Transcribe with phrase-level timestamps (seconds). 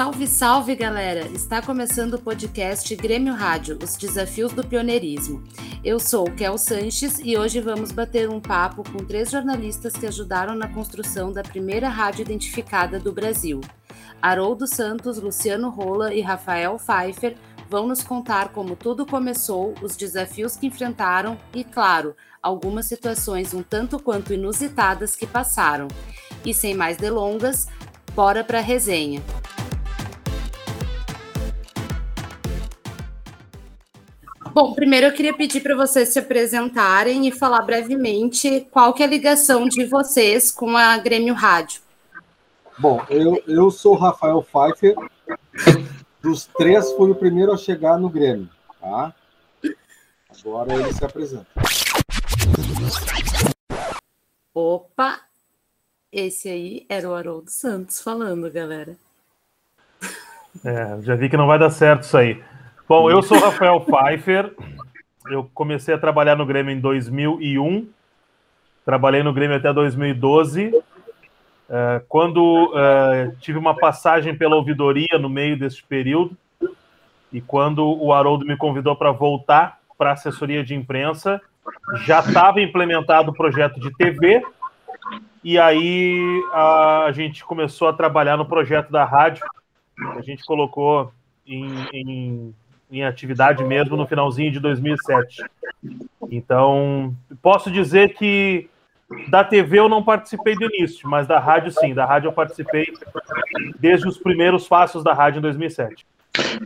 [0.00, 1.26] Salve, salve, galera!
[1.26, 5.44] Está começando o podcast Grêmio Rádio, os desafios do pioneirismo.
[5.84, 10.06] Eu sou o Kel Sanches e hoje vamos bater um papo com três jornalistas que
[10.06, 13.60] ajudaram na construção da primeira rádio identificada do Brasil.
[14.22, 17.36] Haroldo Santos, Luciano Rola e Rafael Pfeiffer
[17.68, 23.62] vão nos contar como tudo começou, os desafios que enfrentaram e, claro, algumas situações um
[23.62, 25.88] tanto quanto inusitadas que passaram.
[26.42, 27.68] E sem mais delongas,
[28.14, 29.22] bora para a resenha.
[34.52, 39.06] Bom, primeiro eu queria pedir para vocês se apresentarem e falar brevemente qual que é
[39.06, 41.80] a ligação de vocês com a Grêmio Rádio.
[42.76, 44.96] Bom, eu, eu sou Rafael Pfeiffer.
[46.20, 48.48] Dos três, fui o primeiro a chegar no Grêmio.
[48.80, 49.14] Tá?
[50.40, 51.46] Agora ele se apresenta.
[54.52, 55.20] Opa!
[56.10, 58.96] Esse aí era o Haroldo Santos falando, galera.
[60.64, 62.42] É, já vi que não vai dar certo isso aí.
[62.90, 64.52] Bom, eu sou Rafael Pfeiffer.
[65.30, 67.88] Eu comecei a trabalhar no Grêmio em 2001.
[68.84, 70.74] Trabalhei no Grêmio até 2012.
[71.68, 76.36] É, quando é, tive uma passagem pela ouvidoria no meio desse período,
[77.32, 81.40] e quando o Haroldo me convidou para voltar para a assessoria de imprensa,
[82.04, 84.42] já estava implementado o projeto de TV,
[85.44, 89.46] e aí a, a, gente começou a trabalhar no projeto da rádio,
[90.16, 91.12] a gente colocou
[91.46, 92.54] em, em
[92.90, 95.44] em atividade mesmo no finalzinho de 2007.
[96.30, 98.68] Então, posso dizer que
[99.28, 102.92] da TV eu não participei do início, mas da rádio sim, da rádio eu participei
[103.78, 106.06] desde os primeiros passos da rádio em 2007.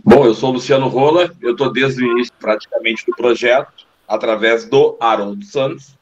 [0.04, 4.96] Bom, eu sou Luciano Rola, eu estou desde o início praticamente do projeto, através do
[5.00, 5.96] Harold Santos.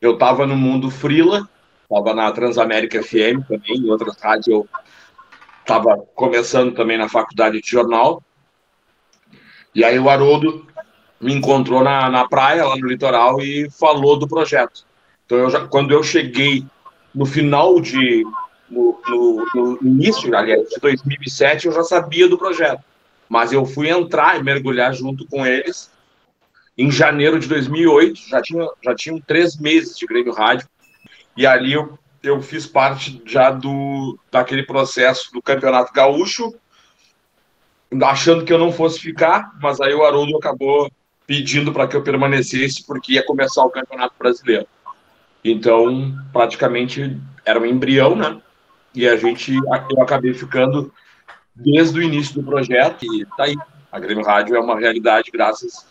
[0.00, 1.48] Eu estava no mundo Frila,
[1.82, 4.68] estava na Transamérica FM também, em outras rádios eu
[5.60, 8.22] estava começando também na faculdade de jornal,
[9.76, 10.66] e aí o Haroldo
[11.20, 14.86] me encontrou na, na praia, lá no litoral, e falou do projeto.
[15.26, 16.64] Então, eu já, quando eu cheguei
[17.14, 18.24] no final de.
[18.70, 22.82] No, no, no início, aliás, de 2007, eu já sabia do projeto.
[23.28, 25.90] Mas eu fui entrar e mergulhar junto com eles
[26.78, 28.18] em janeiro de 2008.
[28.30, 30.66] Já, tinha, já tinham três meses de Grêmio Rádio.
[31.36, 36.54] E ali eu, eu fiz parte já do, daquele processo do Campeonato Gaúcho
[38.02, 40.90] achando que eu não fosse ficar, mas aí o Haroldo acabou
[41.26, 44.66] pedindo para que eu permanecesse porque ia começar o Campeonato Brasileiro.
[45.44, 48.40] Então, praticamente era um embrião, né?
[48.94, 50.92] E a gente, eu acabei ficando
[51.54, 53.56] desde o início do projeto e tá aí.
[53.90, 55.86] A Grêmio Rádio é uma realidade graças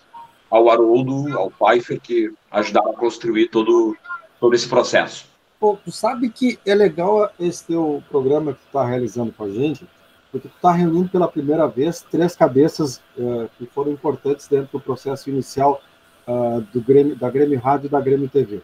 [0.50, 3.97] ao Haroldo, ao Pfeiffer, que ajudaram a construir todo,
[4.39, 5.28] todo esse processo.
[5.59, 9.50] Pô, tu sabe que é legal esse teu programa que tu está realizando com a
[9.50, 9.88] gente,
[10.35, 14.84] porque tu está reunindo pela primeira vez três cabeças uh, que foram importantes dentro do
[14.84, 15.81] processo inicial
[16.28, 18.62] uh, do Grêmio, da Grêmio Rádio e da Grêmio TV.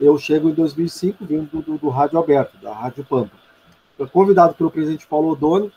[0.00, 3.36] Eu chego em 2005, vindo do, do, do Rádio Aberto, da Rádio Pampa.
[3.96, 5.72] Fui convidado pelo presidente Paulo Odoni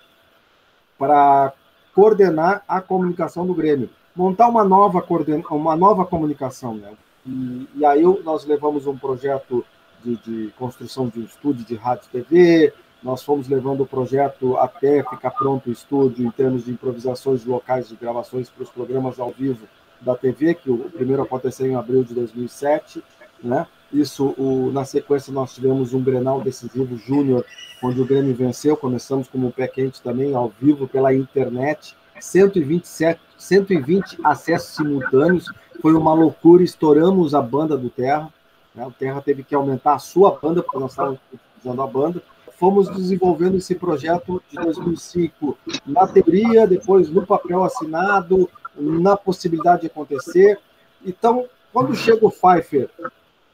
[0.98, 1.54] para
[1.94, 5.44] coordenar a comunicação do Grêmio, montar uma nova, coorden...
[5.52, 6.74] uma nova comunicação.
[6.74, 6.92] Né?
[7.24, 9.64] E, e aí nós levamos um projeto
[10.04, 14.56] de, de construção de um estúdio de rádio e TV, nós fomos levando o projeto
[14.58, 19.20] até ficar pronto o estúdio em termos de improvisações locais de gravações para os programas
[19.20, 19.68] ao vivo
[20.00, 23.04] da TV, que o primeiro aconteceu em abril de 2007,
[23.44, 23.68] né?
[23.92, 27.46] Isso, o, na sequência, nós tivemos um Grenal decisivo júnior,
[27.84, 28.76] onde o Grêmio venceu.
[28.76, 31.96] Começamos como um pé quente também, ao vivo, pela internet.
[32.20, 35.46] 127, 120 acessos simultâneos.
[35.80, 38.34] Foi uma loucura, estouramos a banda do Terra.
[38.74, 38.84] Né?
[38.84, 41.20] O Terra teve que aumentar a sua banda, porque nós estávamos
[41.64, 42.24] usando a banda
[42.58, 49.88] fomos desenvolvendo esse projeto de 2005 na teoria, depois no papel assinado, na possibilidade de
[49.88, 50.60] acontecer.
[51.06, 52.90] Então, quando chega o Pfeiffer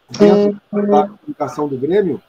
[0.09, 2.21] dentro da comunicação do Grêmio,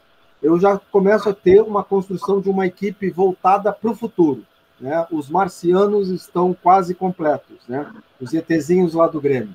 [0.42, 4.44] eu já começo a ter uma construção de uma equipe voltada para o futuro.
[4.80, 5.06] Né?
[5.10, 7.92] Os marcianos estão quase completos, né?
[8.20, 9.54] os ETzinhos lá do Grêmio.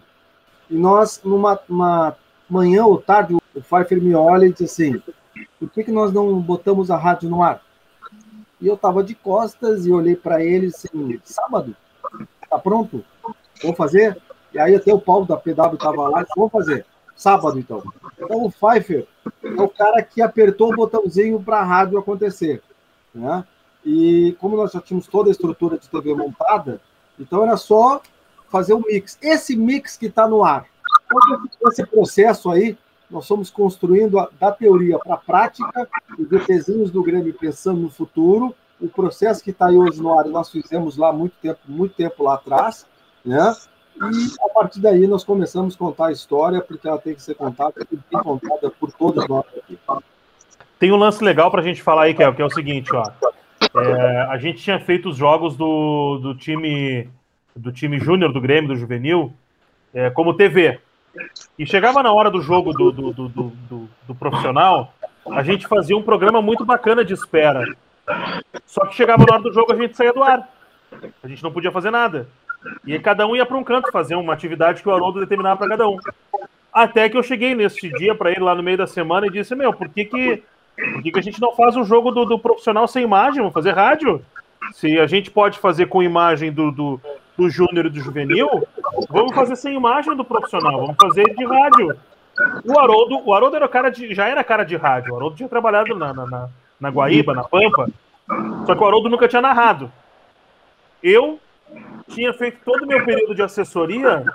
[0.70, 2.16] E nós, numa
[2.50, 5.02] manhã ou tarde, o Pfeiffer me olha e diz assim:
[5.60, 7.62] por que, que nós não botamos a rádio no ar?
[8.60, 11.76] E eu estava de costas e olhei para ele assim, sábado,
[12.50, 13.04] tá pronto?
[13.62, 14.22] Vamos fazer?
[14.54, 16.86] E aí até o Paulo da PW estava lá, vamos fazer.
[17.16, 17.82] Sábado, então.
[18.18, 19.08] Então o Pfeiffer
[19.44, 22.62] é o cara que apertou o botãozinho para a rádio acontecer.
[23.14, 23.46] Né?
[23.86, 26.82] E como nós já tínhamos toda a estrutura de TV montada,
[27.18, 28.02] então era só
[28.50, 29.18] fazer o um mix.
[29.22, 30.66] Esse mix que está no ar,
[31.68, 32.78] esse processo aí
[33.10, 35.88] nós fomos construindo a, da teoria para a prática,
[36.18, 40.26] os ETzinhos do Grêmio pensando no futuro, o processo que está aí hoje no ar,
[40.26, 42.86] nós fizemos lá muito tempo, muito tempo lá atrás,
[43.24, 43.54] né?
[43.98, 47.36] E a partir daí nós começamos a contar a história, porque ela tem que ser
[47.36, 49.80] contada, tem que ser contada por todos nós aqui.
[50.78, 53.10] Tem um lance legal para a gente falar aí, que é o seguinte, ó.
[53.78, 57.10] É, a gente tinha feito os jogos do, do time
[57.56, 59.34] do time júnior do Grêmio, do Juvenil,
[59.94, 60.80] é, como TV.
[61.58, 64.94] E chegava na hora do jogo do, do, do, do, do profissional,
[65.32, 67.66] a gente fazia um programa muito bacana de espera.
[68.66, 70.50] Só que chegava na hora do jogo, a gente saía do ar.
[71.24, 72.28] A gente não podia fazer nada.
[72.86, 75.70] E cada um ia para um canto fazer uma atividade que o Haroldo determinava para
[75.70, 75.98] cada um.
[76.74, 79.56] Até que eu cheguei nesse dia para ele lá no meio da semana e disse:
[79.56, 80.44] Meu, por que, que,
[80.76, 83.40] por que, que a gente não faz o jogo do, do profissional sem imagem?
[83.40, 84.24] Vamos fazer rádio?
[84.74, 87.02] Se a gente pode fazer com imagem do, do,
[87.38, 88.68] do júnior e do juvenil,
[89.10, 91.98] vamos fazer sem imagem do profissional, vamos fazer de rádio.
[92.66, 95.50] O Haroldo, o Haroldo era cara de, já era cara de rádio, o Haroldo tinha
[95.50, 96.50] trabalhado na, na,
[96.80, 97.88] na Guaíba, na Pampa,
[98.66, 99.92] só que o Haroldo nunca tinha narrado.
[101.02, 101.40] Eu
[102.08, 104.26] tinha feito todo o meu período de assessoria,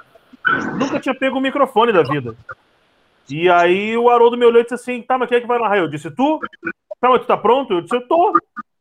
[0.78, 2.34] nunca tinha pego o microfone da vida.
[3.28, 5.58] E aí o Haroldo me olhou e disse assim, tá, mas quem é que vai
[5.58, 5.78] narrar?
[5.78, 6.40] Eu disse, tu?
[7.00, 7.72] Tá, mas tu tá pronto?
[7.72, 8.36] Eu disse, eu tô.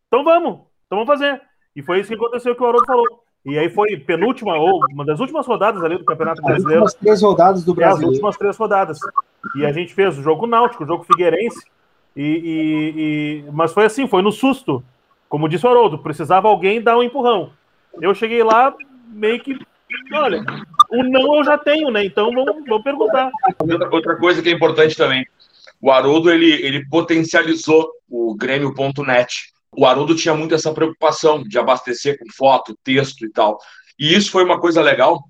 [0.07, 1.41] Então vamos, então vamos fazer.
[1.75, 3.23] E foi isso que aconteceu que o Haroldo falou.
[3.45, 6.83] E aí foi penúltima, ou uma das últimas rodadas ali do Campeonato Brasileiro.
[6.83, 7.95] As últimas três rodadas do Brasil.
[7.95, 8.99] É, as últimas três rodadas.
[9.55, 11.65] E a gente fez o jogo náutico, o jogo figueirense.
[12.15, 14.83] E, e, e, Mas foi assim, foi no susto.
[15.29, 17.51] Como disse o Haroldo, precisava alguém dar um empurrão.
[18.01, 18.75] Eu cheguei lá,
[19.07, 19.57] meio que.
[20.11, 20.43] Olha,
[20.91, 22.03] o não eu já tenho, né?
[22.03, 23.31] Então vamos, vamos perguntar.
[23.91, 25.25] Outra coisa que é importante também.
[25.81, 32.17] O Haroldo, ele, ele potencializou o Grêmio.net o Haroldo tinha muito essa preocupação de abastecer
[32.17, 33.59] com foto, texto e tal.
[33.97, 35.21] E isso foi uma coisa legal,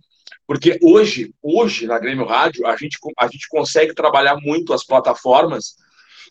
[0.47, 5.75] porque hoje, hoje na Grêmio Rádio, a gente, a gente consegue trabalhar muito as plataformas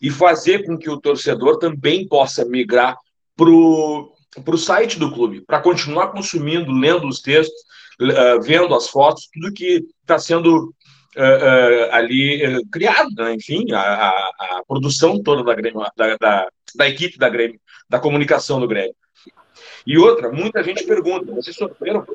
[0.01, 2.97] e fazer com que o torcedor também possa migrar
[3.35, 7.57] para o site do clube, para continuar consumindo, lendo os textos,
[8.01, 10.73] uh, vendo as fotos, tudo que está sendo
[11.15, 13.33] uh, uh, ali criado, né?
[13.33, 17.99] enfim, a, a, a, produção toda da, Grêmio, da, da, da equipe da Grêmio da
[17.99, 18.93] comunicação do Grêmio.
[19.85, 22.05] E outra, muita gente pergunta: vocês sofreram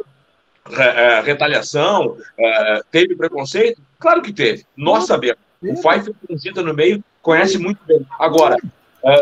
[0.71, 2.17] é, é, retaliação?
[2.39, 3.83] É, teve preconceito?
[3.99, 4.65] Claro que teve.
[4.77, 5.43] Nós sabemos.
[5.61, 8.07] O Pfeiffer transita no meio, conhece muito bem.
[8.19, 8.57] Agora,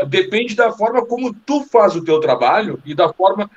[0.08, 3.48] depende da forma como tu faz o teu trabalho e da forma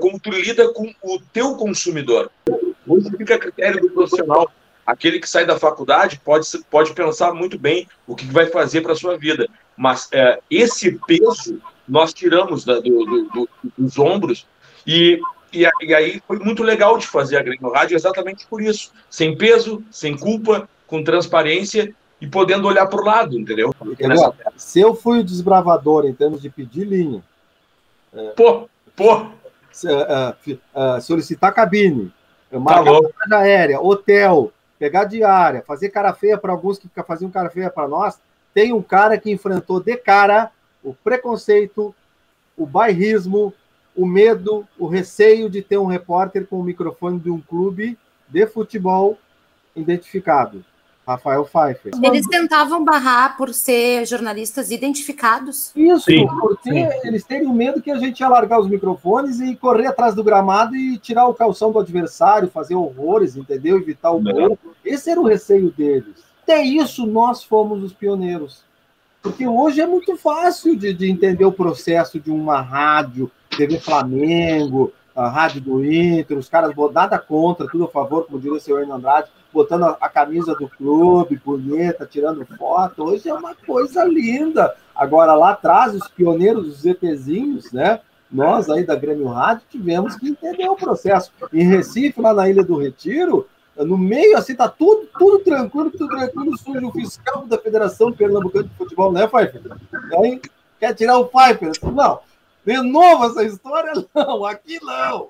[0.00, 2.28] como tu lida com o teu consumidor.
[2.88, 4.50] Hoje fica a critério do profissional.
[4.84, 8.92] Aquele que sai da faculdade pode, pode pensar muito bem o que vai fazer para
[8.92, 9.48] a sua vida.
[9.76, 10.08] Mas
[10.50, 14.46] esse peso nós tiramos da, do, do, do, dos ombros
[14.86, 15.20] e,
[15.52, 19.36] e, e, aí foi muito legal de fazer a Grêmio Rádio exatamente por isso, sem
[19.36, 23.74] peso, sem culpa, com transparência e podendo olhar para o lado, entendeu?
[23.84, 24.34] entendeu?
[24.56, 27.22] Se eu fui o desbravador em termos de pedir linha,
[28.14, 29.26] é, pô, pô,
[29.70, 32.12] se, uh, uh, solicitar cabine,
[32.50, 37.70] marcar tá aérea, hotel, pegar diária, fazer cara feia para alguns que faziam cara feia
[37.70, 38.18] para nós,
[38.54, 40.50] tem um cara que enfrentou de cara
[40.82, 41.94] o preconceito,
[42.56, 43.52] o bairrismo,
[43.96, 47.98] o medo, o receio de ter um repórter com o microfone de um clube
[48.28, 49.18] de futebol
[49.74, 50.64] identificado.
[51.06, 51.92] Rafael Pfeiffer.
[52.02, 55.70] Eles tentavam barrar por ser jornalistas identificados.
[55.76, 56.88] Isso, sim, porque sim.
[57.04, 60.74] eles teriam medo que a gente ia largar os microfones e correr atrás do gramado
[60.74, 63.76] e tirar o calção do adversário, fazer horrores, entendeu?
[63.76, 64.58] Evitar o gol.
[64.82, 66.24] Esse era o receio deles.
[66.44, 68.62] Até isso, nós fomos os pioneiros.
[69.22, 74.92] Porque hoje é muito fácil de, de entender o processo de uma rádio, TV Flamengo,
[75.16, 78.84] a rádio do Inter, os caras nada contra, tudo a favor, como diria o senhor
[78.90, 83.04] Andrade, botando a, a, camisa do clube, bonita, tirando foto.
[83.04, 84.74] Hoje é uma coisa linda.
[84.94, 88.00] Agora, lá atrás, os pioneiros, os ETzinhos, né?
[88.30, 91.32] Nós aí da Grêmio Rádio tivemos que entender o processo.
[91.50, 93.46] Em Recife, lá na Ilha do Retiro,
[93.76, 98.68] no meio, assim, tá tudo, tudo tranquilo, tudo tranquilo, surge o fiscal da Federação Pernambucana
[98.68, 99.62] de Futebol, né, Pfeiffer?
[100.20, 100.40] Aí,
[100.78, 101.72] quer tirar o Pfeiffer?
[101.92, 102.20] Não,
[102.64, 103.92] de novo essa história?
[104.14, 105.28] Não, aqui não.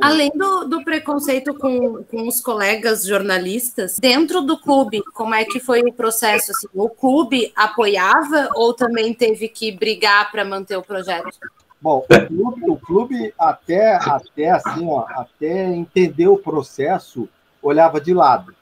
[0.00, 5.60] Além do, do preconceito com, com os colegas jornalistas, dentro do clube, como é que
[5.60, 6.52] foi o processo?
[6.52, 11.38] Assim, o clube apoiava ou também teve que brigar para manter o projeto?
[11.82, 17.28] Bom, o clube, o clube até, até assim, ó, até entender o processo,
[17.60, 18.54] olhava de lado.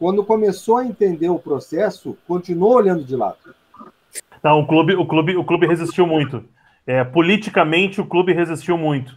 [0.00, 3.38] Quando começou a entender o processo, continuou olhando de lado.
[4.42, 6.44] Não, o clube, o clube, o clube resistiu muito.
[6.84, 9.16] É, politicamente, o clube resistiu muito.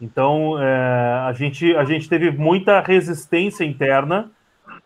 [0.00, 4.30] Então, é, a, gente, a gente teve muita resistência interna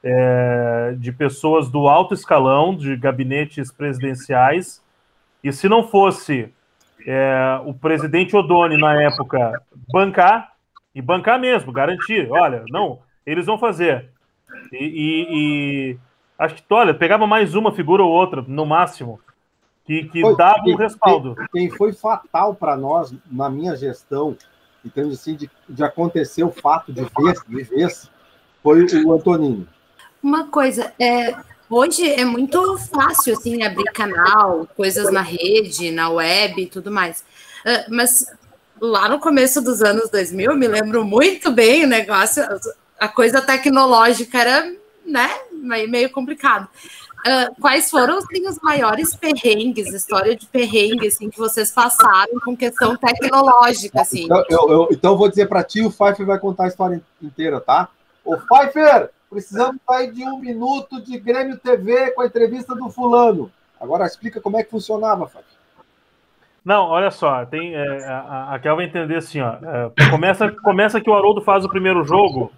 [0.02, 4.82] é, de pessoas do alto escalão, de gabinetes presidenciais.
[5.44, 6.52] E se não fosse
[7.06, 9.62] é, o presidente Odoni, na época,
[9.92, 10.52] bancar,
[10.94, 14.10] e bancar mesmo, garantir, olha, não, eles vão fazer.
[14.72, 15.98] E, e, e
[16.38, 19.20] acho que, olha, pegava mais uma figura ou outra, no máximo,
[19.84, 21.34] que, que foi, dava um respaldo.
[21.34, 24.36] Quem, quem foi fatal para nós, na minha gestão,
[24.84, 28.10] em termos assim, de, de acontecer o fato de vez, de vez,
[28.62, 29.66] foi o Antonino.
[30.22, 31.34] Uma coisa, é,
[31.70, 37.20] hoje é muito fácil assim abrir canal, coisas na rede, na web e tudo mais.
[37.64, 38.26] Uh, mas
[38.80, 42.42] lá no começo dos anos 2000, me lembro muito bem o negócio,
[42.98, 44.72] a coisa tecnológica era,
[45.04, 46.68] né, meio complicado.
[47.18, 52.56] Uh, quais foram assim, os maiores perrengues, história de perrengue assim, que vocês passaram com
[52.56, 54.00] questão tecnológica?
[54.00, 54.24] Assim?
[54.24, 57.60] Então, eu, eu, então vou dizer para ti, o Pfeiffer vai contar a história inteira,
[57.60, 57.88] tá?
[58.24, 63.50] Ô, Pfeiffer, precisamos sair de um minuto de Grêmio TV com a entrevista do fulano.
[63.80, 65.58] Agora explica como é que funcionava, Pfeiffer.
[66.64, 71.00] Não, olha só, tem, é, a, a Kel vai entender assim, ó, é, começa, começa
[71.00, 72.52] que o Haroldo faz o primeiro jogo,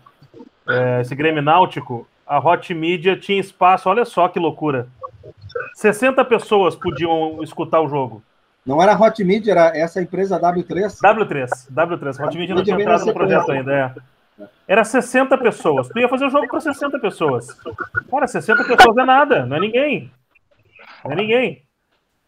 [0.69, 4.89] é, esse Grêmio Náutico, a Hot Media tinha espaço, olha só que loucura.
[5.75, 8.23] 60 pessoas podiam escutar o jogo.
[8.65, 11.01] Não era Hot Media, era essa empresa W3?
[11.03, 12.27] W3, W3.
[12.27, 13.95] Hot Media não tinha entrado no projeto ainda, é.
[14.67, 15.89] Era 60 pessoas.
[15.89, 17.49] Tu ia fazer o jogo para 60 pessoas.
[18.11, 20.11] Cara, 60 pessoas é nada, não é ninguém.
[21.05, 21.63] Não é ninguém.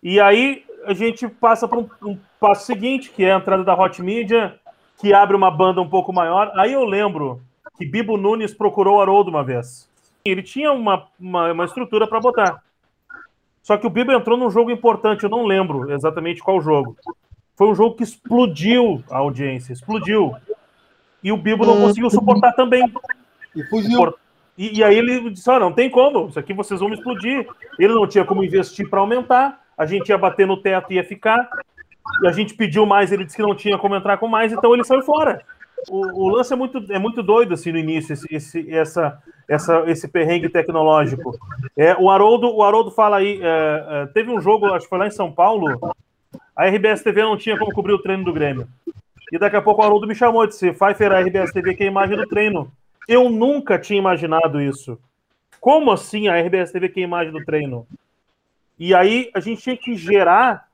[0.02, 3.74] E aí a gente passa para um, um passo seguinte, que é a entrada da
[3.74, 4.58] Hot Media,
[5.00, 6.52] que abre uma banda um pouco maior.
[6.56, 7.40] Aí eu lembro
[7.76, 9.88] que Bibo Nunes procurou o Haroldo uma vez.
[10.24, 12.62] Ele tinha uma, uma, uma estrutura para botar.
[13.62, 16.96] Só que o Bibo entrou num jogo importante, eu não lembro exatamente qual jogo.
[17.56, 20.34] Foi um jogo que explodiu a audiência, explodiu.
[21.22, 22.92] E o Bibo não conseguiu suportar também.
[23.54, 24.14] E fugiu.
[24.56, 27.46] E, e aí ele disse: ah, não tem como, isso aqui vocês vão explodir.
[27.78, 31.04] Ele não tinha como investir para aumentar, a gente ia bater no teto e ia
[31.04, 31.48] ficar.
[32.22, 34.74] E a gente pediu mais, ele disse que não tinha como entrar com mais, então
[34.74, 35.42] ele saiu fora
[35.90, 39.84] o, o, lance é muito, é muito doido assim no início, esse, esse, essa, essa,
[39.86, 41.36] esse perrengue tecnológico.
[41.76, 44.98] É, o, Haroldo, o Haroldo fala aí, é, é, teve um jogo, acho que foi
[44.98, 45.66] lá em São Paulo,
[46.54, 48.68] a RBS TV não tinha como cobrir o treino do Grêmio.
[49.32, 51.82] E daqui a pouco o Haroldo me chamou e disse: Pfeiffer, a RBS TV que
[51.82, 52.70] a imagem do treino.
[53.08, 54.98] Eu nunca tinha imaginado isso.
[55.58, 57.86] Como assim a RBS TV que a imagem do treino?
[58.78, 60.68] E aí a gente tinha que gerar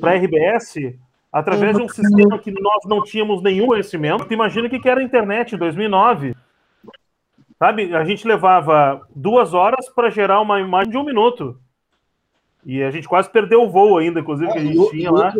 [0.00, 0.94] para a RBS
[1.32, 4.32] através de um sistema que nós não tínhamos nenhum conhecimento.
[4.32, 6.36] Imagina que era a internet em 2009.
[7.58, 11.58] Sabe, a gente levava duas horas para gerar uma imagem de um minuto.
[12.68, 15.32] E a gente quase perdeu o voo ainda, inclusive, que a gente tinha lá.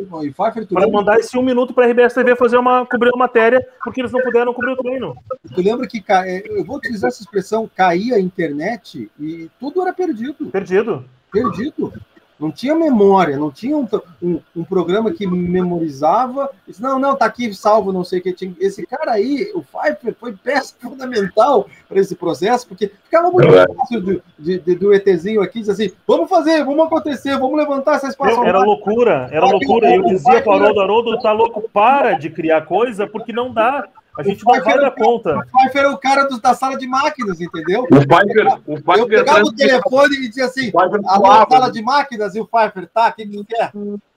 [0.72, 4.00] Para mandar esse um minuto para a RBS TV fazer uma, cobrir uma matéria, porque
[4.00, 5.14] eles não puderam cobrir o treino.
[5.54, 9.92] Tu lembra que é, eu vou utilizar essa expressão, caía a internet e tudo era
[9.92, 10.46] perdido.
[10.46, 11.04] Perdido.
[11.30, 11.92] Perdido.
[12.38, 13.88] Não tinha memória, não tinha um,
[14.22, 16.48] um, um programa que memorizava.
[16.66, 18.32] Disse, não, não, tá aqui salvo, não sei o que.
[18.32, 18.54] Tinha.
[18.60, 23.66] Esse cara aí, o Pfeiffer, foi peça fundamental para esse processo, porque ficava muito é
[23.74, 27.96] fácil do, de, de, do ETzinho aqui, diz assim: vamos fazer, vamos acontecer, vamos levantar
[27.96, 28.44] essa espaço.
[28.44, 29.94] Era loucura, era loucura.
[29.94, 33.84] Eu dizia para o Haroldo, Haroldo, tá louco, para de criar coisa, porque não dá.
[34.18, 35.38] A gente não vai dar conta.
[35.38, 37.84] O Pfeiffer era o cara do, da sala de máquinas, entendeu?
[37.84, 40.72] O Pfeiffer, o Pfeiffer eu pegava o telefone e dizia assim:
[41.06, 43.10] a sala de máquinas e o Pfeiffer, tá?
[43.10, 43.70] O que, que quer?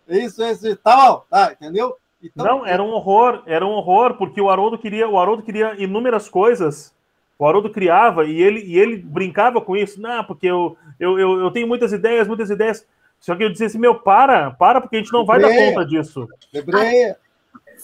[0.09, 1.95] Isso, isso, tá bom, tá, entendeu?
[2.23, 5.75] Então, não, era um horror, era um horror, porque o Haroldo queria, o Haroldo queria
[5.77, 6.91] inúmeras coisas.
[7.37, 10.01] O Haroldo criava e ele, e ele brincava com isso.
[10.01, 12.85] Não, porque eu, eu, eu, eu tenho muitas ideias, muitas ideias.
[13.19, 15.85] Só que eu dizia assim, meu, para, para, porque a gente não vai dar conta
[15.85, 16.27] disso.
[16.51, 17.17] Lebreia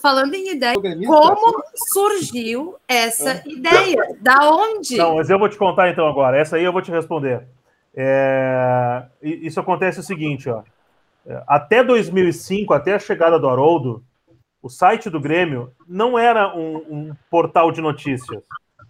[0.00, 0.74] falando em ideia,
[1.06, 1.62] como
[1.92, 3.42] surgiu essa é.
[3.46, 4.16] ideia?
[4.20, 4.96] Da onde?
[4.96, 6.38] Não, mas eu vou te contar então agora.
[6.38, 7.46] Essa aí eu vou te responder.
[7.94, 9.04] É...
[9.22, 10.62] Isso acontece o seguinte, ó.
[11.26, 14.02] É, até 2005, até a chegada do Haroldo,
[14.62, 18.42] o site do Grêmio não era um, um portal de notícias.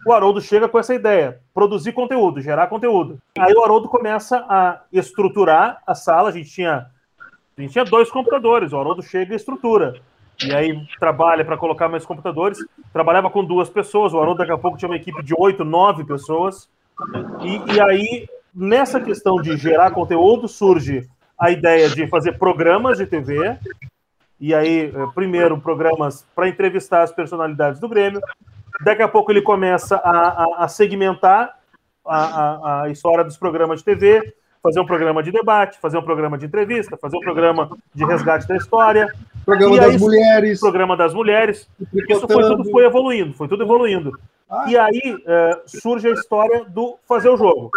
[0.05, 3.19] O Haroldo chega com essa ideia, produzir conteúdo, gerar conteúdo.
[3.37, 6.29] Aí o Haroldo começa a estruturar a sala.
[6.29, 6.89] A gente tinha,
[7.57, 8.71] a gente tinha dois computadores.
[8.71, 10.01] O Haroldo chega e estrutura
[10.45, 12.59] e aí trabalha para colocar mais computadores.
[12.93, 16.03] Trabalhava com duas pessoas, o Haroldo daqui a pouco tinha uma equipe de oito, nove
[16.03, 16.69] pessoas.
[17.41, 23.05] E, e aí, nessa questão de gerar conteúdo, surge a ideia de fazer programas de
[23.05, 23.57] TV.
[24.39, 28.21] E aí, eh, primeiro, programas para entrevistar as personalidades do Grêmio.
[28.81, 31.57] Daqui a pouco ele começa a, a, a segmentar
[32.05, 36.03] a, a, a história dos programas de TV, fazer um programa de debate, fazer um
[36.03, 39.11] programa de entrevista, fazer um programa de resgate da história.
[39.45, 40.59] Programa das mulheres.
[40.59, 41.69] Programa das mulheres.
[41.93, 44.19] Isso foi tudo foi evoluindo, foi tudo evoluindo.
[44.49, 44.65] Ah.
[44.67, 47.71] E aí uh, surge a história do fazer o jogo,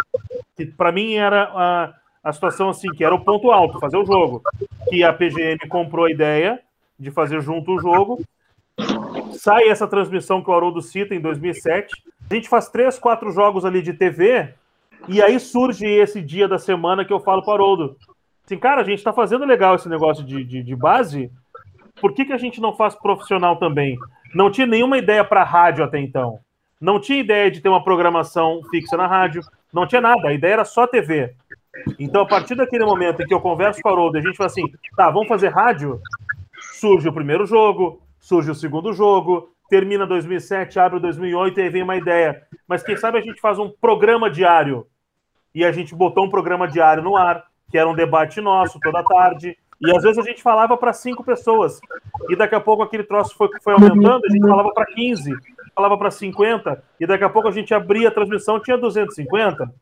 [0.55, 4.05] que para mim era a, a situação assim, que era o ponto alto, fazer o
[4.05, 4.41] jogo.
[4.89, 6.59] que a PGN comprou a ideia
[6.99, 8.21] de fazer junto o jogo.
[9.33, 11.93] Sai essa transmissão que o Haroldo cita em 2007.
[12.29, 14.53] A gente faz três, quatro jogos ali de TV
[15.07, 17.97] e aí surge esse dia da semana que eu falo para o Haroldo.
[18.45, 21.31] Assim, cara, a gente está fazendo legal esse negócio de, de, de, base,
[21.99, 23.97] por que, que a gente não faz profissional também?
[24.33, 26.39] Não tinha nenhuma ideia para rádio até então.
[26.79, 29.41] Não tinha ideia de ter uma programação fixa na rádio.
[29.71, 30.27] Não tinha nada.
[30.27, 31.33] A ideia era só TV.
[31.97, 34.47] Então, a partir daquele momento em que eu converso com o Haroldo, a gente fala
[34.47, 35.99] assim: tá, vamos fazer rádio.
[36.73, 41.83] Surge o primeiro jogo, surge o segundo jogo, termina 2007, abre 2008 e aí vem
[41.83, 42.43] uma ideia.
[42.67, 44.85] Mas quem sabe a gente faz um programa diário
[45.53, 49.03] e a gente botou um programa diário no ar, que era um debate nosso toda
[49.03, 49.57] tarde.
[49.81, 51.79] E às vezes a gente falava para cinco pessoas.
[52.29, 55.31] E daqui a pouco aquele troço foi, foi aumentando, a gente falava para 15,
[55.75, 59.73] falava para 50, e daqui a pouco a gente abria a transmissão, tinha 250.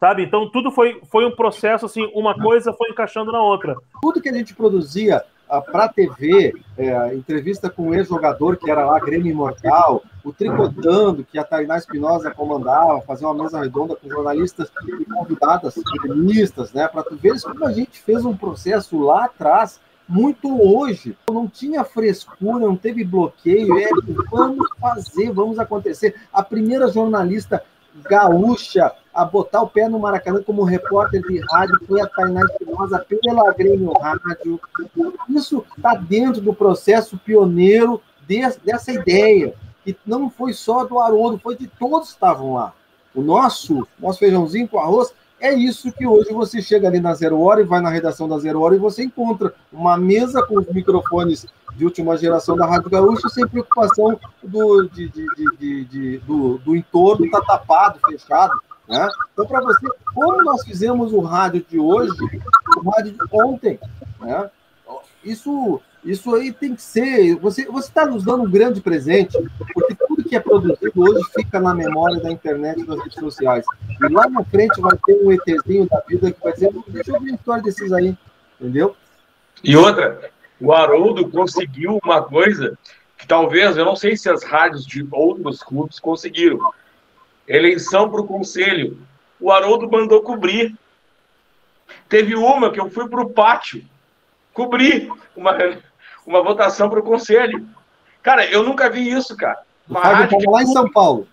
[0.00, 0.24] Sabe?
[0.24, 3.76] Então tudo foi, foi um processo assim, uma coisa foi encaixando na outra.
[4.00, 5.22] Tudo que a gente produzia
[5.70, 11.24] para a TV, é, entrevista com um ex-jogador que era lá, Grêmio Imortal, o Tricotando,
[11.24, 16.86] que a Tainá Espinosa comandava, fazer uma mesa redonda com jornalistas e convidadas feministas, né?
[16.88, 21.16] Para tu ver como a gente fez um processo lá atrás, muito hoje.
[21.30, 23.88] Não tinha frescura, não teve bloqueio, é,
[24.30, 26.14] vamos fazer, vamos acontecer.
[26.32, 27.62] A primeira jornalista
[28.08, 33.04] gaúcha a botar o pé no Maracanã como repórter de rádio foi a Tainá Espinosa
[33.08, 34.60] pela Grêmio Rádio.
[35.28, 38.00] Isso está dentro do processo pioneiro
[38.64, 42.72] dessa ideia, que não foi só do Haroldo, foi de todos que estavam lá.
[43.14, 47.40] O nosso, nosso feijãozinho com arroz é isso que hoje você chega ali na Zero
[47.40, 50.66] Hora e vai na redação da Zero Hora e você encontra uma mesa com os
[50.68, 56.76] microfones de última geração da Rádio Gaúcha sem preocupação do, de, de, de do, do
[56.76, 58.52] entorno estar tá tapado, fechado.
[58.86, 59.08] Né?
[59.32, 62.12] Então, para você, como nós fizemos o rádio de hoje,
[62.76, 63.78] o rádio de ontem,
[64.20, 64.50] né?
[65.24, 67.36] isso, isso aí tem que ser.
[67.36, 69.36] Você está nos dando um grande presente,
[69.72, 73.64] porque tudo que é produzido hoje fica na memória da internet e das redes sociais.
[74.00, 77.20] E lá na frente vai ter um ETzinho da vida que vai dizer: deixa eu
[77.20, 78.16] ver a história desses aí,
[78.58, 78.96] entendeu?
[79.62, 82.78] E outra, o Haroldo conseguiu uma coisa
[83.18, 86.58] que talvez, eu não sei se as rádios de outros clubes conseguiram,
[87.46, 88.98] eleição para o conselho.
[89.38, 90.74] O Haroldo mandou cobrir.
[92.08, 93.84] Teve uma que eu fui para o pátio
[94.52, 95.56] cobrir uma,
[96.30, 97.66] uma votação para o conselho.
[98.22, 99.60] Cara, eu nunca vi isso, cara.
[99.88, 101.28] Uma o Pfeiffer estava lá em São Paulo.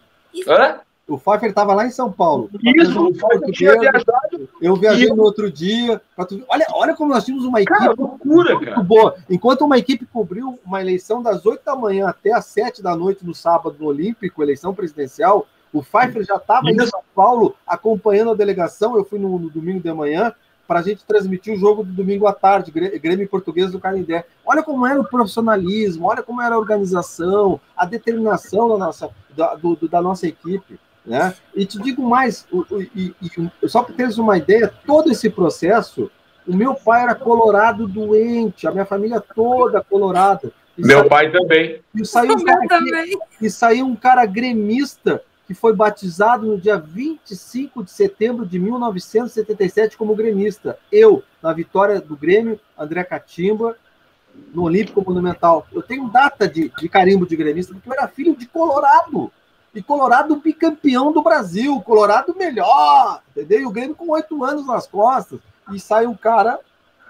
[0.47, 0.79] Hã?
[1.07, 2.49] O Pfeiffer estava lá em São Paulo.
[2.63, 4.49] Isso, o Pfeiffer tinha viajado.
[4.59, 6.01] Eu viajei no outro dia.
[6.49, 8.83] Olha, olha como nós tínhamos uma equipe cara, loucura, muito cara.
[8.83, 9.15] boa.
[9.29, 13.25] Enquanto uma equipe cobriu uma eleição das 8 da manhã até as 7 da noite
[13.25, 18.35] no sábado no Olímpico, eleição presidencial, o Pfeiffer já estava em São Paulo acompanhando a
[18.35, 18.97] delegação.
[18.97, 20.33] Eu fui no, no domingo de manhã
[20.67, 24.25] para a gente transmitir o jogo do domingo à tarde, Grêmio Português do Canindé.
[24.45, 29.55] Olha como era o profissionalismo, olha como era a organização, a determinação da nossa, da,
[29.55, 30.79] do, da nossa equipe.
[31.05, 31.33] Né?
[31.55, 35.29] E te digo mais, o, o, e, e, só para teres uma ideia, todo esse
[35.29, 36.11] processo,
[36.45, 40.51] o meu pai era colorado doente, a minha família toda colorada.
[40.77, 41.81] meu saiu, pai também.
[41.95, 43.19] E saiu, um cara, também.
[43.41, 49.95] e saiu um cara gremista que foi batizado no dia 25 de setembro de 1977
[49.95, 50.77] como gremista.
[50.91, 53.77] Eu, na vitória do Grêmio, André Catimba,
[54.53, 55.65] no Olímpico Monumental.
[55.71, 59.31] Eu tenho data de, de carimbo de gremista, porque eu era filho de Colorado.
[59.73, 63.61] E Colorado bicampeão do Brasil, Colorado melhor, entendeu?
[63.61, 65.39] E o Grêmio com oito anos nas costas.
[65.71, 66.59] E sai um cara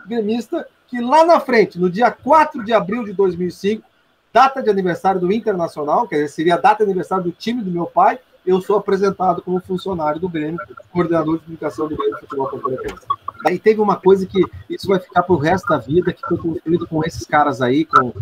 [0.06, 3.84] gremista que lá na frente, no dia 4 de abril de 2005,
[4.32, 7.72] data de aniversário do Internacional, quer dizer, seria a data de aniversário do time do
[7.72, 10.58] meu pai, eu sou apresentado como funcionário do Grêmio,
[10.92, 13.06] coordenador de comunicação do Grêmio Futebol Campeonato.
[13.44, 16.38] Daí teve uma coisa que isso vai ficar para o resto da vida, que foi
[16.38, 18.14] construído com esses caras aí, com,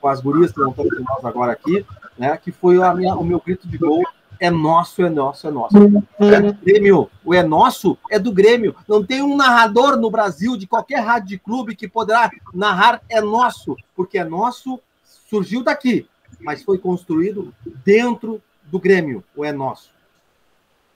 [0.00, 1.86] com as gurias que estão com nós agora aqui,
[2.18, 4.02] né, que foi minha, o meu grito de gol,
[4.40, 5.76] é nosso, é nosso, é nosso.
[6.18, 8.74] É, Grêmio, o é nosso é do Grêmio.
[8.88, 13.20] Não tem um narrador no Brasil de qualquer rádio de clube que poderá narrar é
[13.20, 14.80] nosso, porque é nosso
[15.28, 16.08] surgiu daqui,
[16.40, 17.54] mas foi construído
[17.84, 19.90] dentro do Grêmio, ou é nosso?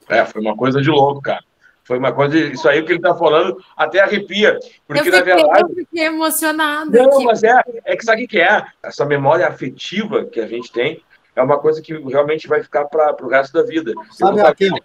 [0.09, 1.43] É, foi uma coisa de louco, cara.
[1.83, 4.57] Foi uma coisa, isso aí que ele tá falando, até arrepia.
[4.87, 5.69] Porque, eu fiquei, na verdade.
[5.69, 7.03] Eu fiquei emocionada.
[7.03, 7.25] Não, aqui.
[7.25, 8.65] mas é, é que sabe o que é?
[8.81, 11.03] Essa memória afetiva que a gente tem
[11.35, 13.93] é uma coisa que realmente vai ficar para o resto da vida.
[14.11, 14.75] Sabe, Raquel?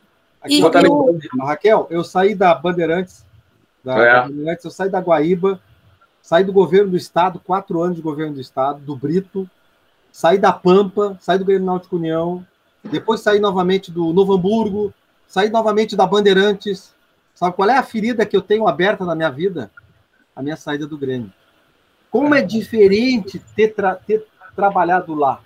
[0.43, 1.19] Aqui, eu...
[1.43, 3.25] Raquel, eu saí da Bandeirantes,
[3.85, 4.21] da, é.
[4.23, 5.61] Bandeirantes, eu saí da Guaíba,
[6.21, 9.49] saí do governo do Estado, quatro anos de governo do Estado, do Brito,
[10.13, 12.45] saí da Pampa, saí do Grêmio Náutico União,
[12.89, 14.93] depois saí novamente do Novo Hamburgo,
[15.27, 16.95] saí novamente da Bandeirantes.
[17.35, 19.71] Sabe qual é a ferida que eu tenho aberta na minha vida?
[20.35, 21.33] a minha saída do Grêmio.
[22.11, 25.41] Como é diferente ter, tra ter trabalhado lá.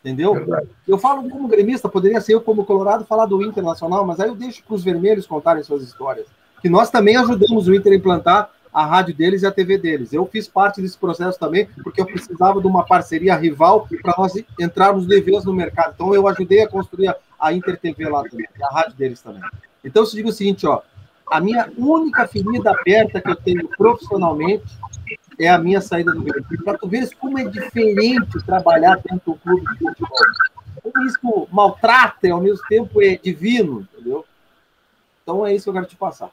[0.00, 0.46] Entendeu?
[0.86, 4.34] Eu falo como gremista, poderia ser eu como colorado falar do Internacional, mas aí eu
[4.34, 6.26] deixo para os vermelhos contarem suas histórias.
[6.62, 10.12] Que nós também ajudamos o Inter a implantar a rádio deles e a TV deles.
[10.12, 14.32] Eu fiz parte desse processo também, porque eu precisava de uma parceria rival para nós
[14.58, 15.92] entrarmos de vez no mercado.
[15.94, 19.42] Então eu ajudei a construir a Inter TV lá também, a rádio deles também.
[19.84, 20.82] Então eu digo o seguinte, ó,
[21.30, 24.64] a minha única ferida aberta que eu tenho profissionalmente
[25.38, 26.64] é a minha saída do Grêmio.
[26.64, 30.18] Para tu ver como é diferente trabalhar dentro do clube de futebol.
[30.82, 34.24] Como isso maltrata e ao mesmo tempo é divino, entendeu?
[35.22, 36.30] Então é isso que eu quero te passar.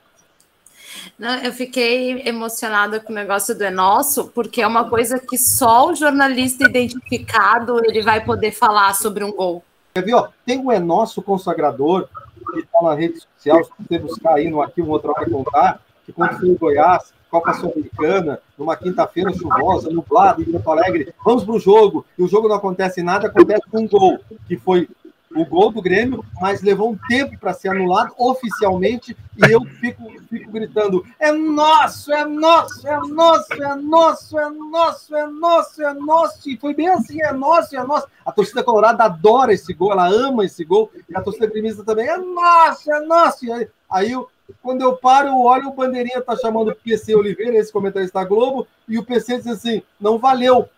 [1.43, 5.89] Eu fiquei emocionada com o negócio do É Nosso, porque é uma coisa que só
[5.89, 9.63] o jornalista identificado ele vai poder falar sobre um gol.
[9.93, 12.07] Quer ver, ó, tem o É Nosso consagrador,
[12.53, 15.81] que está na rede social, se você buscar aí no Aqui, um outro vai contar,
[16.05, 21.53] que foi em Goiás, Copa Sul-Americana, numa quinta-feira chuvosa, nublado, em Porto Alegre, vamos para
[21.53, 24.87] o jogo, e o jogo não acontece nada, acontece um gol, que foi
[25.35, 30.09] o gol do Grêmio, mas levou um tempo para ser anulado oficialmente e eu fico,
[30.29, 35.93] fico gritando: é nosso, é nosso, é nosso, é nosso, é nosso, é nosso, é
[35.93, 36.49] nosso.
[36.49, 38.07] E foi bem assim: é nosso, é nosso.
[38.25, 42.07] A torcida colorada adora esse gol, ela ama esse gol, e a torcida gremista também:
[42.07, 43.45] é nosso, é nosso.
[43.45, 44.27] E aí, aí eu,
[44.61, 48.25] quando eu paro, eu olho, o Bandeirinha tá chamando o PC Oliveira, esse comentarista da
[48.25, 50.69] Globo, e o PC diz assim: não valeu.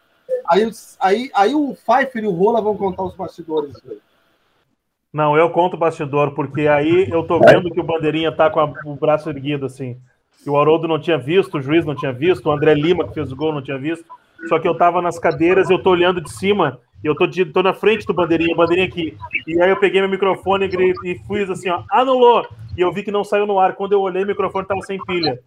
[0.47, 3.73] Aí, aí, aí o Pfeiffer e o Rola vão contar os bastidores.
[3.83, 4.01] Véio.
[5.11, 8.59] Não, eu conto o bastidor, porque aí eu tô vendo que o Bandeirinha tá com
[8.59, 9.97] a, o braço erguido, assim.
[10.43, 13.13] Que o Haroldo não tinha visto, o juiz não tinha visto, o André Lima, que
[13.13, 14.05] fez o gol, não tinha visto.
[14.47, 17.45] Só que eu tava nas cadeiras, eu tô olhando de cima, e eu tô, de,
[17.45, 19.17] tô na frente do Bandeirinha, Bandeirinha aqui.
[19.47, 22.47] E aí eu peguei meu microfone e, e fui assim, ó, anulou!
[22.77, 23.73] E eu vi que não saiu no ar.
[23.75, 25.39] Quando eu olhei, o microfone tava sem pilha.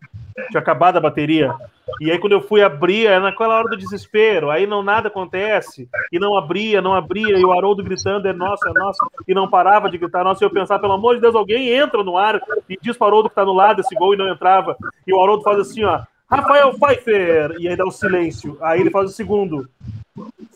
[0.50, 1.54] Tinha acabado a bateria.
[2.00, 4.50] E aí, quando eu fui abrir, era naquela hora do desespero.
[4.50, 5.88] Aí não nada acontece.
[6.10, 7.38] E não abria, não abria.
[7.38, 8.98] E o Haroldo gritando, é nosso, é nosso.
[9.26, 10.44] E não parava de gritar, nossa.
[10.44, 13.08] E eu pensar, pelo amor de Deus, alguém entra no ar e diz para o
[13.08, 14.76] Haroldo que tá no lado esse gol e não entrava.
[15.06, 16.02] E o Haroldo faz assim, ó.
[16.30, 17.56] Rafael Pfeiffer!
[17.58, 18.56] E aí dá o silêncio.
[18.62, 19.68] Aí ele faz o segundo.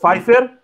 [0.01, 0.57] Pfeiffer?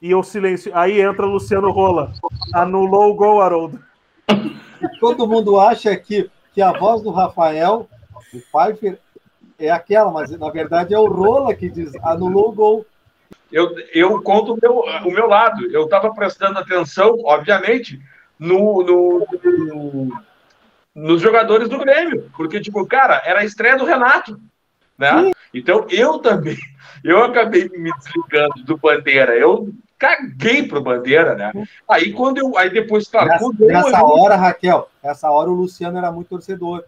[0.00, 0.70] E o silêncio.
[0.74, 2.12] Aí entra Luciano Rola.
[2.54, 3.80] Anulou o gol, Haroldo.
[5.00, 7.88] Todo mundo acha que, que a voz do Rafael,
[8.34, 8.98] o Pfeiffer,
[9.60, 12.86] é aquela, mas na verdade é o Rola que diz anulou o gol.
[13.52, 15.64] Eu, eu conto o meu, o meu lado.
[15.70, 18.00] Eu estava prestando atenção, obviamente,
[18.36, 20.22] no, no, no,
[20.92, 24.36] nos jogadores do Grêmio, porque, tipo, cara, era a estreia do Renato,
[24.98, 25.26] né?
[25.26, 25.32] Sim.
[25.54, 26.58] Então eu também,
[27.04, 29.36] eu acabei me desligando do Bandeira.
[29.36, 31.52] Eu caguei pro Bandeira, né?
[31.88, 34.06] Aí quando eu, aí depois, claro, nessa, nessa eu...
[34.06, 36.84] hora, Raquel, essa hora o Luciano era muito torcedor.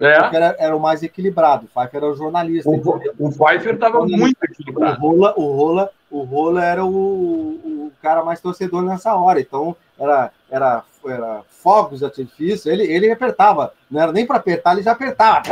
[0.00, 0.14] É.
[0.34, 1.66] Era, era, o mais equilibrado.
[1.66, 2.68] O Pfeiffer era o jornalista.
[2.68, 5.04] O, o Pfeiffer estava muito equilibrado.
[5.04, 9.40] O Rola, o Rola, o Rola era o, o cara mais torcedor nessa hora.
[9.40, 12.72] Então, era, era, era fogos de artifício.
[12.72, 13.72] Ele, ele apertava.
[13.88, 15.42] Não era nem para apertar, ele já apertava.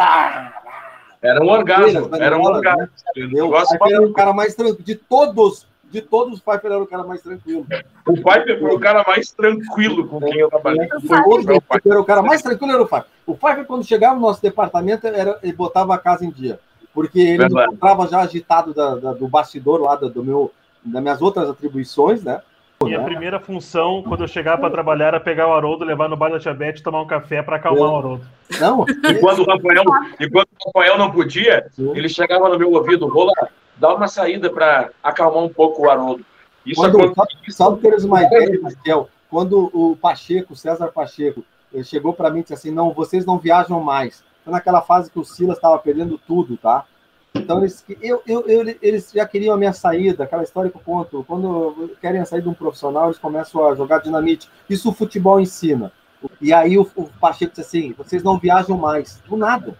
[1.22, 2.10] Era um orgasmo.
[2.16, 2.88] Era um orgasmo.
[3.10, 3.50] Entendeu?
[3.50, 4.82] O era o cara mais tranquilo.
[4.82, 7.66] De todos de todos os Pfeiffer era o cara mais tranquilo.
[8.06, 10.88] O Pfeiffer foi o cara mais tranquilo com quem eu trabalhei.
[10.88, 13.10] Foi o era o cara mais tranquilo era o Pfeiffer.
[13.26, 16.60] O Pfeiffer, quando chegava no nosso departamento, era, ele botava a casa em dia.
[16.94, 20.52] Porque ele entrava já agitado da, da, do bastidor lá do, do meu,
[20.84, 22.40] das minhas outras atribuições, né?
[22.82, 23.04] Minha né?
[23.04, 26.40] primeira função, quando eu chegava para trabalhar, era pegar o Haroldo, levar no bar da
[26.40, 27.92] Tia Beth e tomar um café para acalmar é.
[27.92, 28.26] o Haroldo.
[28.58, 28.86] Não.
[28.88, 29.84] E quando o Rafael,
[30.18, 31.92] e quando o Rafael não podia, Sim.
[31.94, 33.34] ele chegava no meu ouvido, rola,
[33.76, 36.24] dá uma saída para acalmar um pouco o Haroldo.
[36.64, 41.44] Isso quando, é Só para teres uma ideia, Marcel, quando o Pacheco, César Pacheco,
[41.84, 44.24] chegou para mim e disse assim: não, vocês não viajam mais.
[44.42, 46.86] Foi naquela fase que o Silas estava perdendo tudo, tá?
[47.34, 50.82] Então eles, eu, eu, eu, eles já queriam a minha saída, aquela história que eu
[50.82, 51.24] conto.
[51.26, 54.50] Quando querem a saída de um profissional, eles começam a jogar dinamite.
[54.68, 55.92] Isso o futebol ensina.
[56.40, 59.22] E aí o, o Pacheco disse assim: vocês não viajam mais.
[59.28, 59.76] Do nada.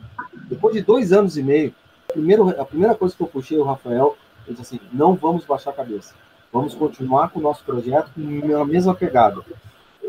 [0.49, 1.75] Depois de dois anos e meio,
[2.09, 5.71] primeiro, a primeira coisa que eu puxei o Rafael, ele disse assim: não vamos baixar
[5.71, 6.15] a cabeça.
[6.53, 9.41] Vamos continuar com o nosso projeto com a mesma pegada.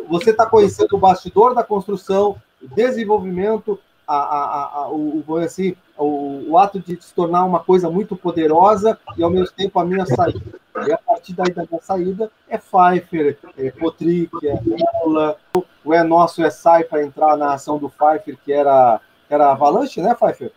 [0.10, 3.80] Você está conhecendo o bastidor da construção, o desenvolvimento,
[4.14, 8.16] a, a, a, o, o, assim, o, o, ato de se tornar uma coisa muito
[8.16, 10.60] poderosa e, ao mesmo tempo, a minha saída.
[10.88, 14.60] E a partir daí da minha saída é Pfeiffer, é Potrick, é
[15.04, 15.38] Mola,
[15.84, 19.52] o É Nosso é Sai para entrar na ação do Pfeiffer, que era, que era
[19.52, 20.52] Avalanche, né, Pfeiffer?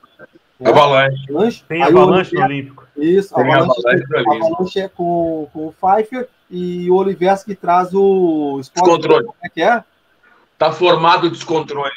[0.61, 1.25] É, Avalanche.
[1.29, 1.65] Avalanche.
[1.69, 2.89] Tem Avalanche no Olímpico.
[2.97, 7.05] Isso, Tem Avalanche, Avalanche, Avalanche é com, com o Pfeiffer e o
[7.45, 9.25] que traz o descontrole.
[9.25, 9.83] Como é que é?
[10.59, 11.93] Tá formado o descontrole.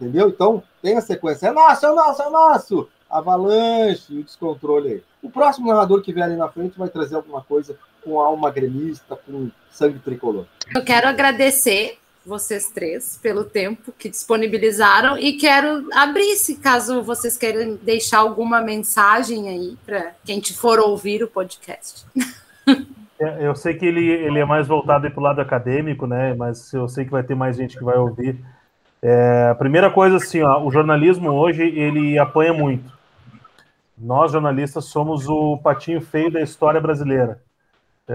[0.00, 0.28] Entendeu?
[0.28, 1.46] Então, tem a sequência.
[1.46, 2.88] É nosso, é nosso, é nosso.
[3.08, 5.02] avalanche e o descontrole aí.
[5.22, 9.16] O próximo narrador que vier ali na frente vai trazer alguma coisa com alma gremista,
[9.16, 10.44] com sangue tricolor.
[10.74, 17.38] Eu quero agradecer vocês três pelo tempo que disponibilizaram e quero abrir se caso vocês
[17.38, 22.04] queiram deixar alguma mensagem aí para quem te for ouvir o podcast.
[23.16, 26.34] É, eu sei que ele, ele é mais voltado para o lado acadêmico, né?
[26.34, 28.44] Mas eu sei que vai ter mais gente que vai ouvir.
[29.06, 32.90] É, a primeira coisa, assim, ó, o jornalismo hoje ele apanha muito.
[33.98, 37.38] Nós jornalistas somos o patinho feio da história brasileira,
[38.08, 38.14] é,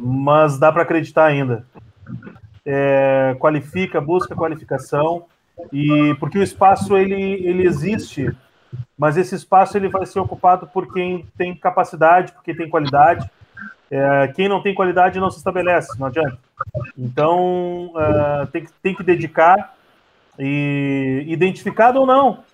[0.00, 1.64] mas dá para acreditar ainda.
[2.66, 5.26] É, qualifica, busca qualificação
[5.72, 7.14] e porque o espaço ele,
[7.46, 8.36] ele existe,
[8.98, 13.30] mas esse espaço ele vai ser ocupado por quem tem capacidade, por quem tem qualidade
[13.90, 16.38] é, quem não tem qualidade não se estabelece, não adianta.
[16.96, 19.74] Então, é, tem, que, tem que dedicar
[20.38, 22.44] e identificado ou não,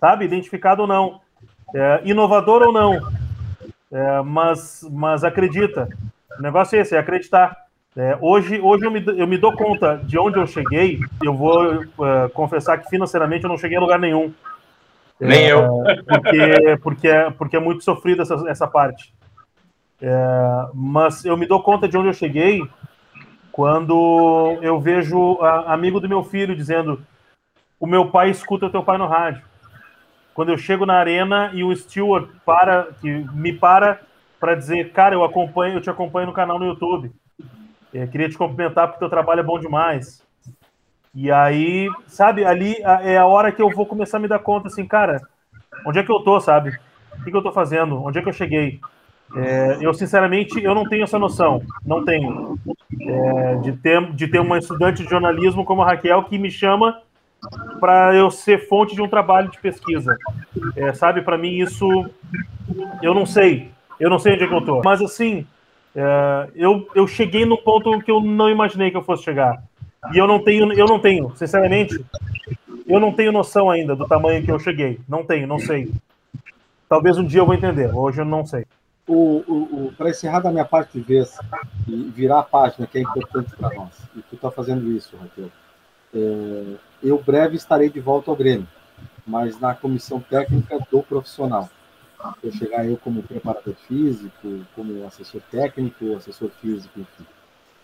[0.00, 0.24] sabe?
[0.24, 1.20] Identificado ou não,
[1.74, 2.98] é, inovador ou não,
[3.92, 5.88] é, mas, mas acredita.
[6.38, 7.56] O negócio é esse, é acreditar.
[7.96, 11.00] É, hoje hoje eu, me, eu me dou conta de onde eu cheguei.
[11.22, 14.32] Eu vou é, confessar que financeiramente eu não cheguei a lugar nenhum.
[15.18, 15.82] Nem eu.
[16.06, 19.12] Porque, porque, é, porque é muito sofrido essa, essa parte.
[20.00, 20.14] É,
[20.72, 22.62] mas eu me dou conta de onde eu cheguei
[23.50, 27.04] quando eu vejo a, amigo do meu filho dizendo:
[27.80, 29.42] o meu pai escuta o teu pai no rádio.
[30.34, 34.00] Quando eu chego na arena e o steward para, que me para
[34.38, 37.10] para dizer, cara, eu acompanho, eu te acompanho no canal no YouTube.
[37.92, 40.22] É, queria te cumprimentar porque teu trabalho é bom demais.
[41.14, 44.68] E aí, sabe, ali é a hora que eu vou começar a me dar conta,
[44.68, 45.20] assim, cara,
[45.84, 46.78] onde é que eu tô, sabe?
[47.18, 48.00] O que, que eu tô fazendo?
[48.00, 48.80] Onde é que eu cheguei?
[49.34, 51.62] É, eu, sinceramente, eu não tenho essa noção.
[51.84, 52.58] Não tenho.
[53.00, 57.00] É, de, ter, de ter uma estudante de jornalismo como a Raquel que me chama
[57.80, 60.16] para eu ser fonte de um trabalho de pesquisa.
[60.76, 61.86] É, sabe, para mim isso...
[63.02, 63.70] Eu não sei.
[63.98, 64.82] Eu não sei onde é que eu tô.
[64.84, 65.46] Mas, assim,
[65.94, 69.62] é, eu, eu cheguei num ponto que eu não imaginei que eu fosse chegar.
[70.12, 72.04] E eu não tenho, eu não tenho, sinceramente,
[72.86, 75.00] eu não tenho noção ainda do tamanho que eu cheguei.
[75.08, 75.90] Não tenho, não sei.
[76.88, 77.92] Talvez um dia eu vou entender.
[77.94, 78.64] Hoje eu não sei
[79.08, 81.38] o, o, o para encerrar da minha parte de vez
[81.88, 85.50] e virar a página, que é importante para nós, e tu está fazendo isso, Raquel,
[86.14, 88.66] é, eu breve estarei de volta ao Grêmio,
[89.26, 91.68] mas na comissão técnica do profissional.
[92.42, 97.26] Eu chegar eu como preparador físico, como assessor técnico, assessor físico, enfim.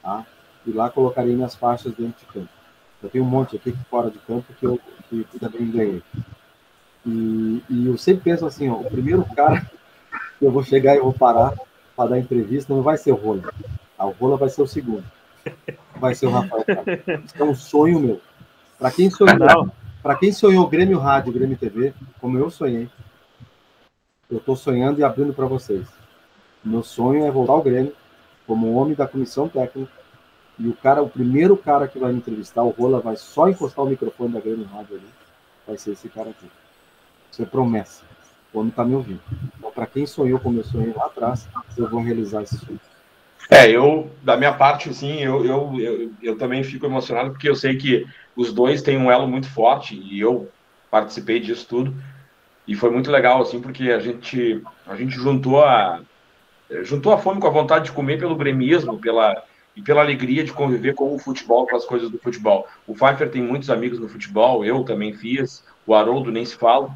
[0.03, 0.27] Tá?
[0.67, 2.49] E lá colocarei minhas faixas dentro de campo.
[3.03, 6.03] Eu tenho um monte aqui fora de campo que eu que também ganhei.
[7.07, 9.71] E, e eu sempre penso assim, ó, o primeiro cara
[10.41, 11.55] eu vou chegar e vou parar
[11.95, 13.53] para dar entrevista, não vai ser o Rola.
[13.99, 15.05] Ah, o Rola vai ser o segundo.
[16.05, 16.65] Vai ser o Rafael.
[17.25, 18.21] Isso é um sonho meu.
[18.79, 19.71] Para quem sonhou,
[20.03, 22.91] para quem sonhou Grêmio Rádio, Grêmio TV, como eu sonhei,
[24.31, 25.87] eu estou sonhando e abrindo para vocês.
[26.63, 27.95] Meu sonho é voltar ao Grêmio
[28.47, 29.91] como homem da comissão técnica
[30.59, 33.85] e o cara, o primeiro cara que vai me entrevistar, o Rola, vai só encostar
[33.85, 35.09] o microfone da Grêmio Rádio ali.
[35.67, 36.51] Vai ser esse cara aqui.
[37.33, 38.05] Isso é promessa
[38.55, 39.21] o homem está me ouvindo.
[39.59, 42.81] Então, para quem sonhou como eu sonhei lá atrás, eu vou realizar esse sonho.
[43.51, 47.55] É, eu, da minha parte, assim, eu, eu, eu, eu, também fico emocionado porque eu
[47.55, 50.49] sei que os dois têm um elo muito forte e eu
[50.91, 51.95] participei disso tudo.
[52.67, 56.01] E foi muito legal, assim, porque a gente, a gente juntou a,
[56.83, 59.45] juntou a fome com a vontade de comer pelo gremismo, pela,
[59.77, 62.67] e pela alegria de conviver com o futebol, com as coisas do futebol.
[62.87, 66.91] O Pfeiffer tem muitos amigos no futebol, eu também fiz, o Haroldo nem se fala.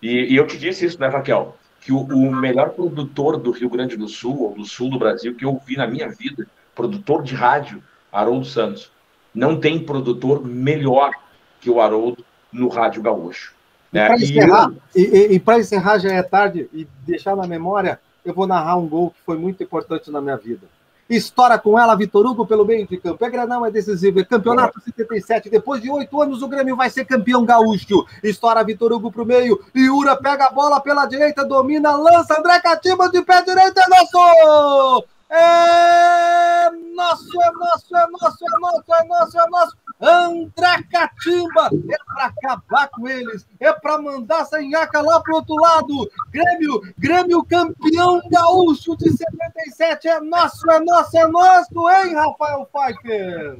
[0.00, 1.57] E, e, eu te disse isso, né, Raquel?
[1.80, 5.34] Que o, o, melhor produtor do Rio Grande do Sul, ou do sul do Brasil,
[5.34, 8.90] que eu vi na minha vida, produtor de rádio, Haroldo Santos.
[9.34, 11.12] Não tem produtor melhor
[11.60, 13.54] que o Haroldo no Rádio Gaúcho.
[13.92, 14.04] Né?
[14.04, 15.60] E para encerrar, eu...
[15.60, 19.38] encerrar, já é tarde, e deixar na memória, eu vou narrar um gol que foi
[19.38, 20.66] muito importante na minha vida.
[21.08, 23.24] Estoura com ela Vitor Hugo pelo meio de campo.
[23.24, 24.20] É Granão, é decisivo.
[24.20, 25.48] É campeonato 77.
[25.48, 28.04] Depois de oito anos, o Grêmio vai ser campeão gaúcho.
[28.22, 29.58] Estoura Vitor Hugo pro meio.
[29.74, 32.38] Iura pega a bola pela direita, domina, lança.
[32.38, 33.78] André Catimba de pé direito.
[33.78, 35.17] É nosso!
[35.30, 39.76] É nosso, é nosso, é nosso, é nosso, é nosso, é nosso.
[40.00, 46.10] André Catimba é para acabar com eles, é para mandar Senhaca lá pro outro lado.
[46.30, 53.58] Grêmio, Grêmio campeão gaúcho de 77 é nosso, é nosso, é nosso, hein, Rafael Pfeiffer?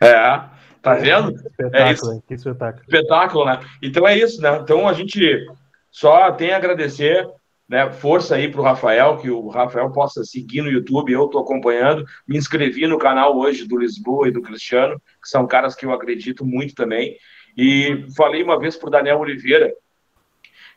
[0.00, 0.42] É,
[0.80, 1.34] tá vendo?
[1.72, 2.22] é isso.
[2.26, 2.82] Que espetáculo.
[2.82, 3.60] Espetáculo, né?
[3.82, 4.58] Então é isso, né?
[4.58, 5.46] Então a gente
[5.90, 7.28] só tem a agradecer
[7.68, 11.42] né, força aí para o Rafael, que o Rafael possa seguir no YouTube, eu estou
[11.42, 15.84] acompanhando, me inscrevi no canal hoje do Lisboa e do Cristiano, que são caras que
[15.84, 17.16] eu acredito muito também,
[17.56, 19.70] e falei uma vez para o Daniel Oliveira,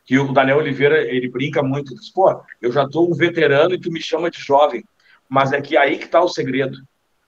[0.03, 3.79] que o Daniel Oliveira, ele brinca muito, diz, pô, eu já tô um veterano e
[3.79, 4.83] tu me chama de jovem,
[5.29, 6.77] mas é que aí que está o segredo.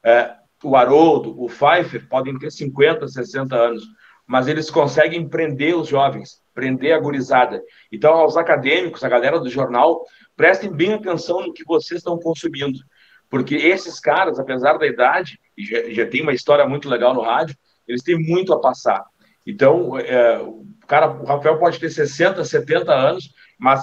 [0.04, 3.84] É, o Haroldo, o Pfeiffer podem ter 50, 60 anos,
[4.28, 7.62] mas eles conseguem prender os jovens, prender a gurizada.
[7.92, 12.80] Então, aos acadêmicos, a galera do jornal, prestem bem atenção no que vocês estão consumindo,
[13.30, 17.22] porque esses caras, apesar da idade, e já, já tem uma história muito legal no
[17.22, 17.56] rádio,
[17.88, 19.04] eles têm muito a passar.
[19.46, 23.82] Então, é, o cara, o Rafael pode ter 60, 70 anos, mas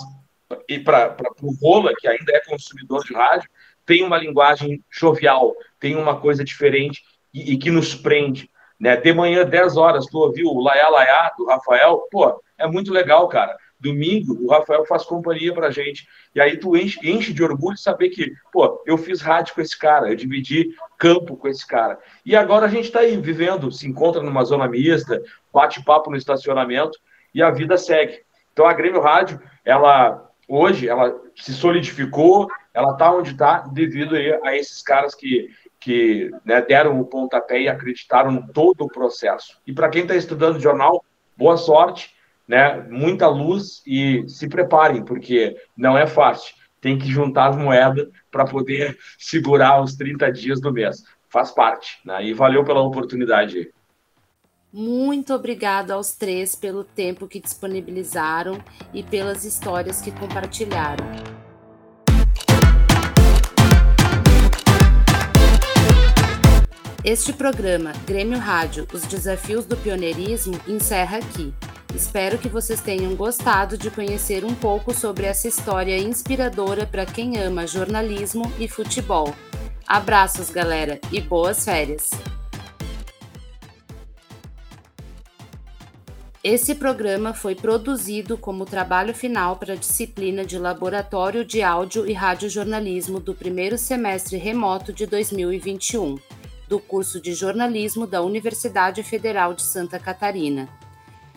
[0.85, 3.49] para o Rola, que ainda é consumidor de rádio,
[3.85, 7.03] tem uma linguagem jovial, tem uma coisa diferente
[7.33, 8.49] e, e que nos prende.
[8.81, 8.97] Né?
[8.97, 13.29] De manhã, 10 horas, tu ouviu o Laia Laia do Rafael, pô, é muito legal,
[13.29, 13.55] cara.
[13.79, 16.07] Domingo, o Rafael faz companhia pra gente.
[16.35, 19.61] E aí tu enche, enche de orgulho de saber que, pô, eu fiz rádio com
[19.61, 21.99] esse cara, eu dividi campo com esse cara.
[22.25, 26.17] E agora a gente está aí vivendo, se encontra numa zona mista, bate papo no
[26.17, 26.99] estacionamento
[27.35, 28.21] e a vida segue.
[28.53, 34.57] Então a Grêmio Rádio, ela hoje, ela se solidificou, ela está onde está devido a
[34.57, 35.49] esses caras que,
[35.81, 39.59] que né, deram o pontapé e acreditaram em todo o processo.
[39.67, 41.05] E para quem está estudando jornal,
[41.37, 42.15] boa sorte,
[42.47, 46.55] né, muita luz e se preparem, porque não é fácil.
[46.81, 51.03] Tem que juntar as moedas para poder segurar os 30 dias do mês.
[51.29, 51.99] Faz parte.
[52.05, 52.27] Né?
[52.27, 53.73] E valeu pela oportunidade.
[54.73, 58.63] Muito obrigado aos três pelo tempo que disponibilizaram
[58.95, 61.50] e pelas histórias que compartilharam.
[67.03, 71.55] Este programa, Grêmio Rádio, os desafios do pioneirismo, encerra aqui.
[71.95, 77.39] Espero que vocês tenham gostado de conhecer um pouco sobre essa história inspiradora para quem
[77.39, 79.35] ama jornalismo e futebol.
[79.87, 82.11] Abraços, galera, e boas férias!
[86.45, 92.13] Esse programa foi produzido como trabalho final para a disciplina de Laboratório de Áudio e
[92.13, 96.19] Radiojornalismo do primeiro semestre remoto de 2021
[96.71, 100.69] do curso de jornalismo da Universidade Federal de Santa Catarina.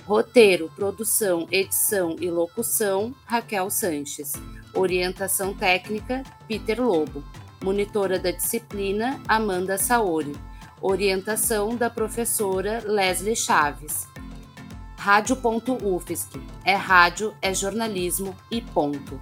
[0.05, 4.33] Roteiro, produção, edição e locução: Raquel Sanches.
[4.75, 7.23] Orientação técnica: Peter Lobo.
[7.63, 10.35] Monitora da disciplina: Amanda Saori.
[10.79, 14.07] Orientação da professora Leslie Chaves.
[14.97, 16.39] Rádio.UFSC.
[16.63, 19.19] É rádio, é jornalismo e ponto.